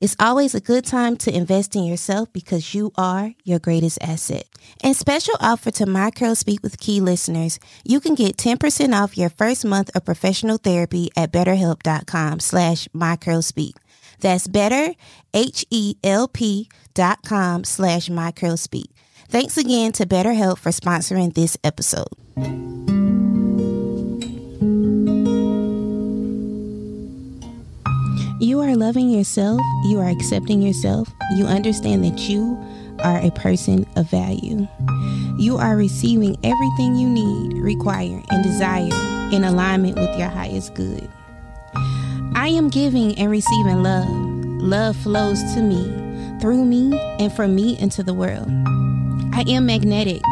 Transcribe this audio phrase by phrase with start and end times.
[0.00, 4.44] it's always a good time to invest in yourself because you are your greatest asset.
[4.82, 9.18] And special offer to My Curl Speak with Key listeners, you can get 10% off
[9.18, 13.72] your first month of professional therapy at betterhelp.com slash mycurlspeak.
[14.20, 14.94] That's better,
[15.32, 18.86] H-E-L-P dot com slash mycurlspeak.
[19.28, 22.97] Thanks again to BetterHelp for sponsoring this episode.
[28.40, 32.56] You are loving yourself, you are accepting yourself, you understand that you
[33.00, 34.68] are a person of value.
[35.38, 38.92] You are receiving everything you need, require, and desire
[39.32, 41.10] in alignment with your highest good.
[42.36, 44.08] I am giving and receiving love.
[44.62, 48.46] Love flows to me, through me, and from me into the world.
[49.34, 50.22] I am magnetic.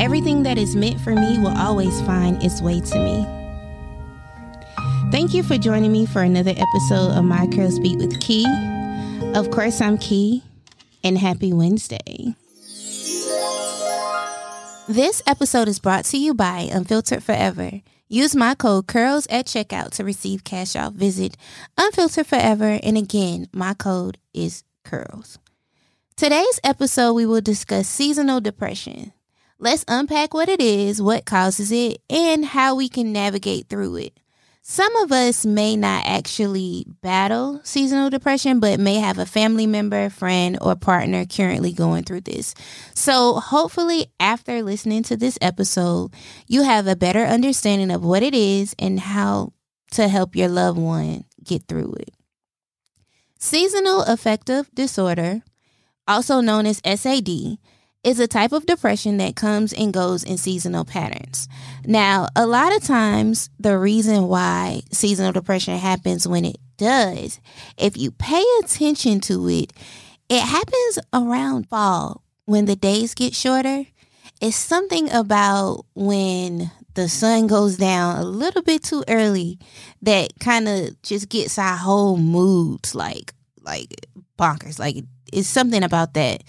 [0.00, 3.43] Everything that is meant for me will always find its way to me.
[5.14, 8.44] Thank you for joining me for another episode of My Curls Speak with Key.
[9.36, 10.42] Of course, I'm Key,
[11.04, 12.34] and happy Wednesday.
[14.88, 17.80] This episode is brought to you by Unfiltered Forever.
[18.08, 20.94] Use my code CURLS at checkout to receive cash off.
[20.94, 21.36] Visit
[21.78, 25.38] Unfiltered Forever, and again, my code is CURLS.
[26.16, 29.12] Today's episode, we will discuss seasonal depression.
[29.60, 34.18] Let's unpack what it is, what causes it, and how we can navigate through it.
[34.66, 40.08] Some of us may not actually battle seasonal depression, but may have a family member,
[40.08, 42.54] friend, or partner currently going through this.
[42.94, 46.14] So, hopefully, after listening to this episode,
[46.46, 49.52] you have a better understanding of what it is and how
[49.90, 52.14] to help your loved one get through it.
[53.38, 55.42] Seasonal affective disorder,
[56.08, 57.58] also known as SAD,
[58.04, 61.48] is a type of depression that comes and goes in seasonal patterns.
[61.84, 67.40] Now, a lot of times, the reason why seasonal depression happens when it does,
[67.78, 69.72] if you pay attention to it,
[70.28, 73.86] it happens around fall when the days get shorter.
[74.40, 79.58] It's something about when the sun goes down a little bit too early
[80.02, 83.32] that kind of just gets our whole moods like
[83.62, 84.06] like
[84.38, 86.42] bonkers like it's something about that.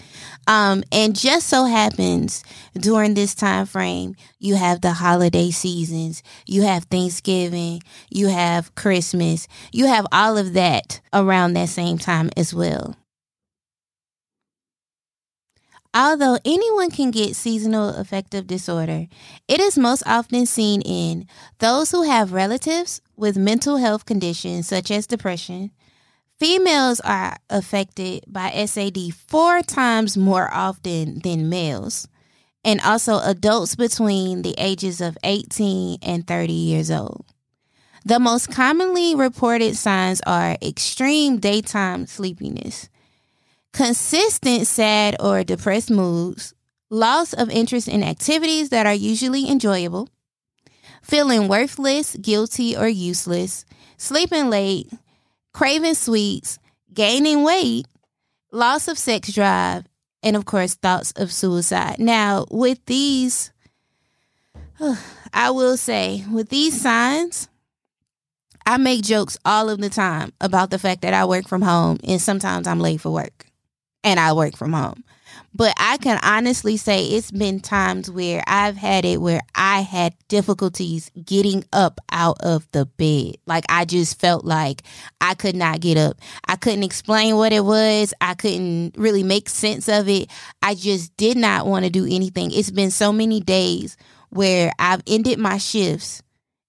[0.46, 6.62] Um, and just so happens during this time frame, you have the holiday seasons, you
[6.62, 12.54] have Thanksgiving, you have Christmas, you have all of that around that same time as
[12.54, 12.94] well.
[15.94, 19.06] Although anyone can get seasonal affective disorder,
[19.48, 21.26] it is most often seen in
[21.58, 25.70] those who have relatives with mental health conditions such as depression,
[26.38, 32.06] Females are affected by SAD four times more often than males,
[32.62, 37.24] and also adults between the ages of 18 and 30 years old.
[38.04, 42.90] The most commonly reported signs are extreme daytime sleepiness,
[43.72, 46.52] consistent sad or depressed moods,
[46.90, 50.10] loss of interest in activities that are usually enjoyable,
[51.02, 53.64] feeling worthless, guilty, or useless,
[53.96, 54.92] sleeping late,
[55.56, 56.58] craving sweets,
[56.92, 57.86] gaining weight,
[58.52, 59.86] loss of sex drive,
[60.22, 61.98] and of course, thoughts of suicide.
[61.98, 63.52] Now, with these,
[65.32, 67.48] I will say, with these signs,
[68.66, 72.00] I make jokes all of the time about the fact that I work from home
[72.04, 73.46] and sometimes I'm late for work
[74.04, 75.04] and I work from home.
[75.56, 80.14] But I can honestly say it's been times where I've had it where I had
[80.28, 83.36] difficulties getting up out of the bed.
[83.46, 84.82] Like I just felt like
[85.18, 86.20] I could not get up.
[86.46, 88.12] I couldn't explain what it was.
[88.20, 90.30] I couldn't really make sense of it.
[90.60, 92.50] I just did not want to do anything.
[92.50, 93.96] It's been so many days
[94.28, 96.22] where I've ended my shifts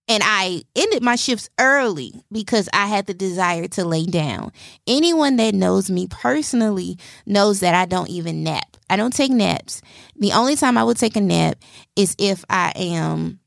[0.08, 4.54] and I ended my shifts early because I had the desire to lay down.
[4.88, 8.77] Anyone that knows me personally knows that I don't even nap.
[8.90, 9.82] I don't take naps.
[10.16, 11.58] The only time I would take a nap
[11.96, 13.40] is if I am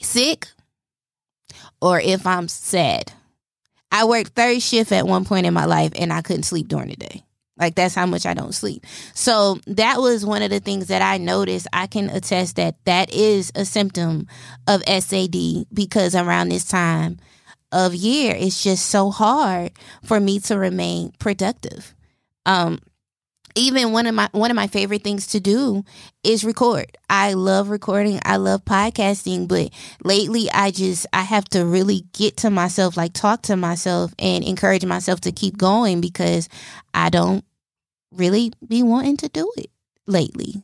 [0.00, 0.48] sick
[1.80, 3.12] or if I'm sad.
[3.90, 6.88] I worked third shift at one point in my life and I couldn't sleep during
[6.88, 7.24] the day.
[7.58, 8.86] Like that's how much I don't sleep.
[9.14, 11.66] So that was one of the things that I noticed.
[11.72, 14.26] I can attest that that is a symptom
[14.66, 17.18] of SAD because around this time
[17.70, 19.72] of year, it's just so hard
[20.04, 21.94] for me to remain productive.
[22.46, 22.80] Um,
[23.54, 25.84] even one of my one of my favorite things to do
[26.24, 26.96] is record.
[27.10, 28.20] I love recording.
[28.24, 29.70] I love podcasting, but
[30.04, 34.44] lately I just I have to really get to myself, like talk to myself and
[34.44, 36.48] encourage myself to keep going because
[36.94, 37.44] I don't
[38.12, 39.70] really be wanting to do it
[40.06, 40.62] lately.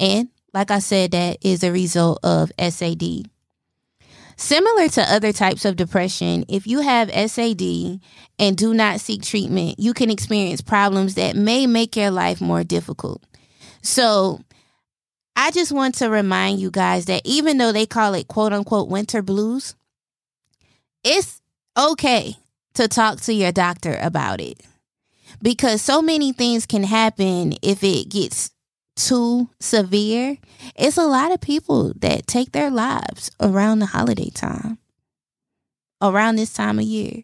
[0.00, 3.28] And like I said, that is a result of SAD.
[4.36, 8.00] Similar to other types of depression, if you have SAD
[8.38, 12.62] and do not seek treatment, you can experience problems that may make your life more
[12.62, 13.22] difficult.
[13.82, 14.40] So,
[15.34, 18.88] I just want to remind you guys that even though they call it quote unquote
[18.88, 19.74] winter blues,
[21.04, 21.40] it's
[21.76, 22.34] okay
[22.74, 24.60] to talk to your doctor about it
[25.42, 28.50] because so many things can happen if it gets
[28.96, 30.38] too severe,
[30.74, 34.78] it's a lot of people that take their lives around the holiday time,
[36.02, 37.22] around this time of year.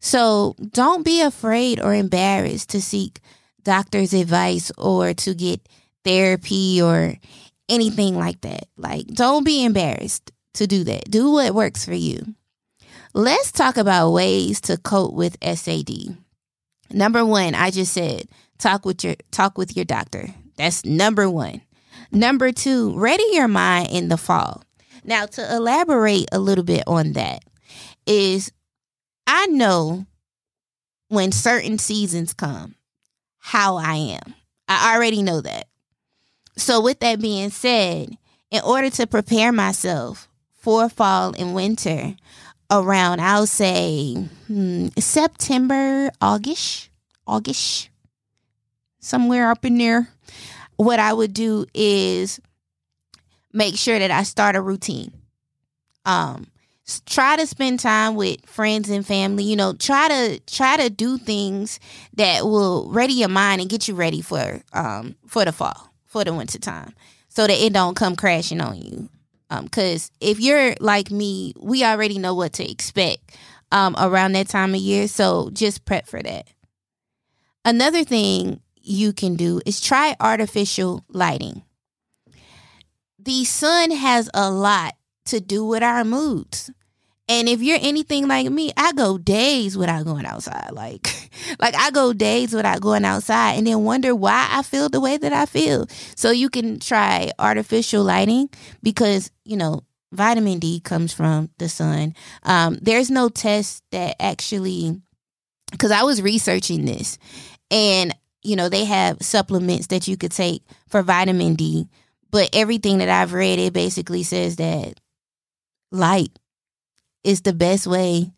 [0.00, 3.20] So don't be afraid or embarrassed to seek
[3.62, 5.68] doctor's advice or to get
[6.04, 7.14] therapy or
[7.68, 8.66] anything like that.
[8.76, 11.10] Like, don't be embarrassed to do that.
[11.10, 12.34] Do what works for you.
[13.14, 16.16] Let's talk about ways to cope with SAD.
[16.90, 18.26] Number one, I just said
[18.58, 20.34] talk with your talk with your doctor.
[20.56, 21.62] That's number one.
[22.10, 24.62] Number two, ready your mind in the fall.
[25.04, 27.42] Now, to elaborate a little bit on that,
[28.06, 28.52] is
[29.26, 30.06] I know
[31.08, 32.74] when certain seasons come
[33.38, 34.34] how I am.
[34.68, 35.66] I already know that.
[36.56, 38.16] So, with that being said,
[38.50, 42.14] in order to prepare myself for fall and winter
[42.70, 44.14] around, I'll say
[44.46, 46.90] hmm, September, August,
[47.26, 47.88] August,
[49.00, 50.08] somewhere up in there,
[50.84, 52.40] what I would do is
[53.52, 55.12] make sure that I start a routine.
[56.04, 56.46] Um,
[57.06, 59.44] try to spend time with friends and family.
[59.44, 61.78] You know, try to try to do things
[62.14, 66.24] that will ready your mind and get you ready for um for the fall, for
[66.24, 66.94] the winter time,
[67.28, 69.08] so that it don't come crashing on you.
[69.50, 73.36] Um, because if you're like me, we already know what to expect
[73.70, 75.06] um around that time of year.
[75.06, 76.48] So just prep for that.
[77.64, 81.62] Another thing you can do is try artificial lighting.
[83.18, 84.96] The sun has a lot
[85.26, 86.70] to do with our moods.
[87.28, 90.70] And if you're anything like me, I go days without going outside.
[90.82, 91.08] Like
[91.60, 95.16] like I go days without going outside and then wonder why I feel the way
[95.16, 95.86] that I feel.
[96.16, 98.50] So you can try artificial lighting
[98.82, 99.82] because, you know,
[100.12, 102.14] vitamin D comes from the sun.
[102.42, 105.00] Um, there's no test that actually
[105.70, 107.18] because I was researching this
[107.70, 111.88] and you know, they have supplements that you could take for vitamin D,
[112.30, 115.00] but everything that I've read, it basically says that
[115.90, 116.38] light
[117.24, 118.32] is the best way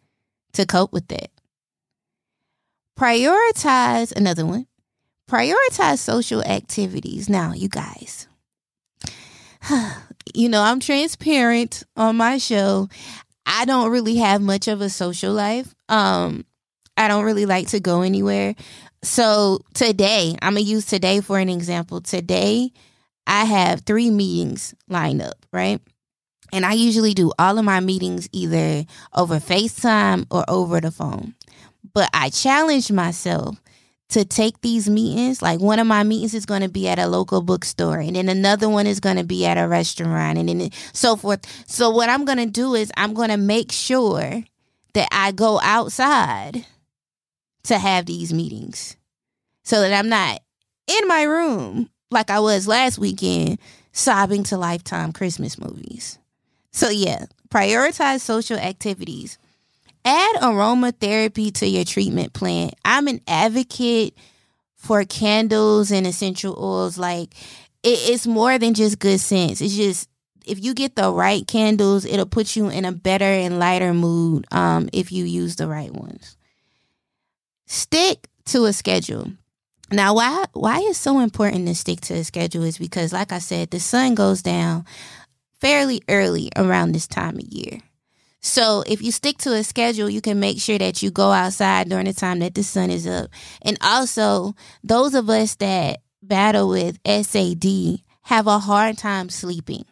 [0.52, 1.30] to cope with that.
[2.98, 4.66] Prioritize another one.
[5.28, 7.28] Prioritize social activities.
[7.28, 8.28] Now, you guys,
[10.34, 12.88] you know, I'm transparent on my show.
[13.46, 15.74] I don't really have much of a social life.
[15.88, 16.44] Um,
[16.96, 18.54] I don't really like to go anywhere.
[19.04, 22.00] So today, I'm going to use today for an example.
[22.00, 22.72] Today,
[23.26, 25.80] I have three meetings lined up, right?
[26.54, 28.84] And I usually do all of my meetings either
[29.14, 31.34] over FaceTime or over the phone.
[31.92, 33.60] But I challenged myself
[34.08, 35.42] to take these meetings.
[35.42, 38.30] Like one of my meetings is going to be at a local bookstore, and then
[38.30, 41.44] another one is going to be at a restaurant, and then so forth.
[41.68, 44.44] So, what I'm going to do is I'm going to make sure
[44.94, 46.64] that I go outside
[47.64, 48.96] to have these meetings
[49.62, 50.40] so that I'm not
[50.86, 53.58] in my room like I was last weekend
[53.92, 56.18] sobbing to lifetime Christmas movies.
[56.72, 59.38] So, yeah, prioritize social activities.
[60.04, 62.70] Add aromatherapy to your treatment plan.
[62.84, 64.14] I'm an advocate
[64.74, 66.98] for candles and essential oils.
[66.98, 67.34] Like,
[67.82, 69.60] it, it's more than just good sense.
[69.60, 70.08] It's just
[70.44, 74.46] if you get the right candles, it'll put you in a better and lighter mood
[74.52, 76.36] um, if you use the right ones.
[77.66, 79.32] Stick to a schedule.
[79.90, 83.38] Now, why why it's so important to stick to a schedule is because, like I
[83.38, 84.84] said, the sun goes down
[85.60, 87.80] fairly early around this time of year.
[88.40, 91.88] So if you stick to a schedule, you can make sure that you go outside
[91.88, 93.30] during the time that the sun is up.
[93.62, 99.84] And also, those of us that battle with SAD have a hard time sleeping.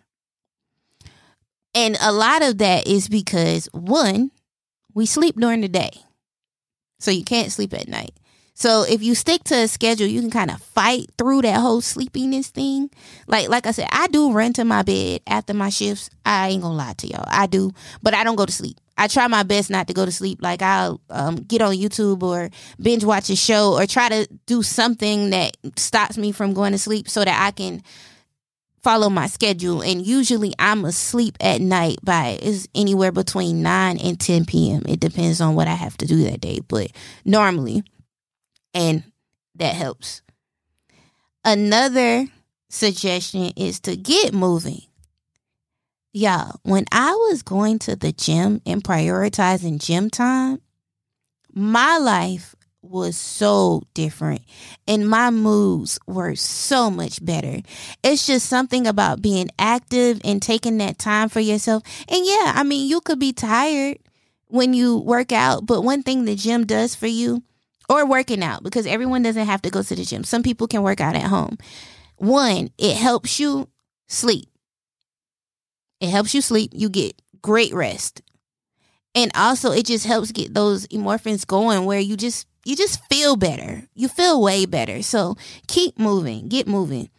[1.74, 4.30] And a lot of that is because one,
[4.94, 5.92] we sleep during the day.
[7.02, 8.14] So you can't sleep at night.
[8.54, 11.80] So if you stick to a schedule, you can kind of fight through that whole
[11.80, 12.90] sleepiness thing.
[13.26, 16.10] Like like I said, I do run to my bed after my shifts.
[16.24, 17.24] I ain't gonna lie to y'all.
[17.26, 18.78] I do, but I don't go to sleep.
[18.96, 20.40] I try my best not to go to sleep.
[20.42, 24.62] Like I'll um, get on YouTube or binge watch a show or try to do
[24.62, 27.82] something that stops me from going to sleep so that I can
[28.82, 29.82] follow my schedule.
[29.82, 34.82] And usually I'm asleep at night by is anywhere between 9 and 10 p.m.
[34.88, 36.60] It depends on what I have to do that day.
[36.66, 36.90] But
[37.24, 37.84] normally,
[38.74, 39.04] and
[39.56, 40.22] that helps.
[41.44, 42.26] Another
[42.68, 44.82] suggestion is to get moving.
[46.12, 50.60] Y'all, when I was going to the gym and prioritizing gym time,
[51.52, 54.42] my life was so different
[54.86, 57.60] and my moods were so much better.
[58.02, 61.82] It's just something about being active and taking that time for yourself.
[62.08, 63.98] And yeah, I mean, you could be tired
[64.48, 67.42] when you work out, but one thing the gym does for you
[67.88, 70.24] or working out because everyone doesn't have to go to the gym.
[70.24, 71.56] Some people can work out at home.
[72.16, 73.68] One, it helps you
[74.08, 74.48] sleep.
[76.00, 76.72] It helps you sleep.
[76.74, 78.22] You get great rest.
[79.14, 83.36] And also it just helps get those endorphins going where you just you just feel
[83.36, 83.82] better.
[83.94, 85.02] You feel way better.
[85.02, 87.10] So keep moving, get moving.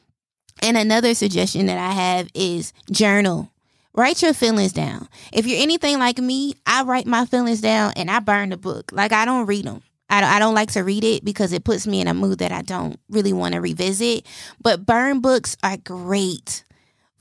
[0.61, 3.51] And another suggestion that I have is journal.
[3.93, 5.07] Write your feelings down.
[5.31, 8.91] If you're anything like me, I write my feelings down and I burn the book.
[8.91, 9.83] Like I don't read them.
[10.09, 12.51] I, I don't like to read it because it puts me in a mood that
[12.51, 14.25] I don't really want to revisit.
[14.61, 16.63] But burn books are great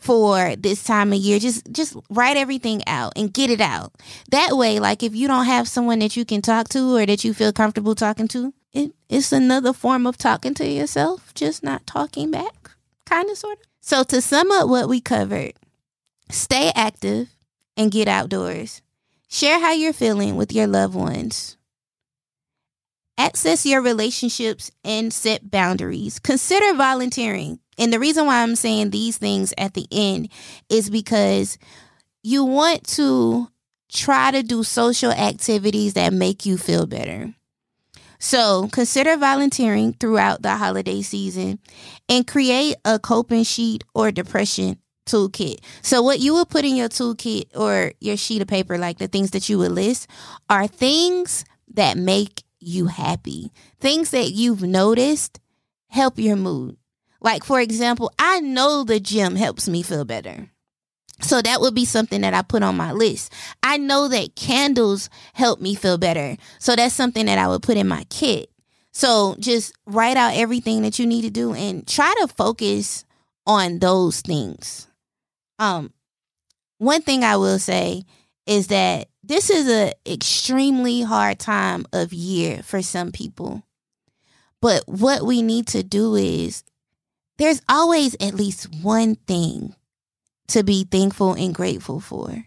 [0.03, 1.39] for this time of year.
[1.39, 3.93] Just just write everything out and get it out.
[4.31, 7.25] That way, like if you don't have someone that you can talk to or that
[7.25, 11.87] you feel comfortable talking to, it, it's another form of talking to yourself, just not
[11.87, 12.71] talking back,
[13.07, 13.67] kind of sort of.
[13.81, 15.55] So to sum up what we covered,
[16.31, 17.29] stay active
[17.77, 18.83] and get outdoors.
[19.29, 21.57] Share how you're feeling with your loved ones.
[23.17, 26.19] Access your relationships and set boundaries.
[26.19, 27.59] Consider volunteering.
[27.79, 30.29] And the reason why I'm saying these things at the end
[30.69, 31.59] is because
[32.23, 33.49] you want to
[33.91, 37.35] try to do social activities that make you feel better.
[38.19, 41.59] So consider volunteering throughout the holiday season
[42.09, 45.57] and create a coping sheet or depression toolkit.
[45.83, 49.09] So what you would put in your toolkit or your sheet of paper, like the
[49.09, 50.09] things that you would list,
[50.49, 53.51] are things that make you happy.
[53.81, 55.41] Things that you've noticed
[55.89, 56.77] help your mood.
[57.23, 60.51] Like, for example, I know the gym helps me feel better.
[61.21, 63.33] So that would be something that I put on my list.
[63.63, 66.37] I know that candles help me feel better.
[66.59, 68.51] So that's something that I would put in my kit.
[68.91, 73.05] So just write out everything that you need to do and try to focus
[73.47, 74.89] on those things.
[75.59, 75.93] Um
[76.79, 78.03] one thing I will say
[78.47, 83.63] is that this is a extremely hard time of year for some people.
[84.61, 86.65] But what we need to do is
[87.43, 89.75] there's always at least one thing
[90.47, 92.45] to be thankful and grateful for.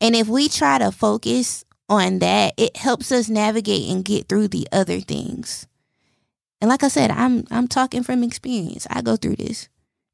[0.00, 4.48] And if we try to focus on that, it helps us navigate and get through
[4.48, 5.66] the other things.
[6.60, 8.86] And like I said, I'm I'm talking from experience.
[8.88, 9.68] I go through this.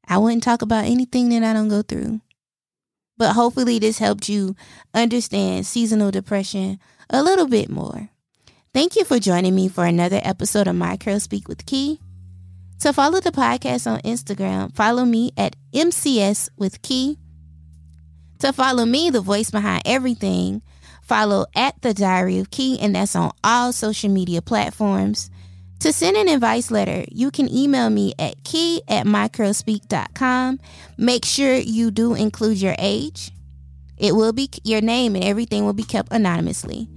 [0.07, 2.19] I wouldn't talk about anything that I don't go through.
[3.17, 4.55] But hopefully, this helped you
[4.93, 8.09] understand seasonal depression a little bit more.
[8.73, 11.99] Thank you for joining me for another episode of My Curl Speak with Key.
[12.81, 17.17] To follow the podcast on Instagram, follow me at MCS with Key.
[18.39, 20.61] To follow me, the voice behind everything,
[21.01, 25.31] follow at the Diary of Key, and that's on all social media platforms.
[25.79, 30.59] To send an advice letter, you can email me at key at mycurlspeak.com.
[30.97, 33.31] Make sure you do include your age.
[33.97, 36.87] It will be your name and everything will be kept anonymously.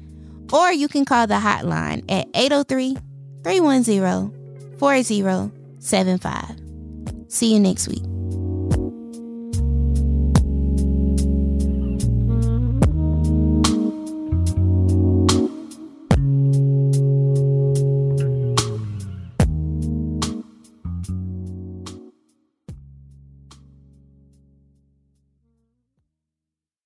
[0.52, 2.96] Or you can call the hotline at 803
[3.44, 7.30] 310 4075.
[7.32, 8.09] See you next week.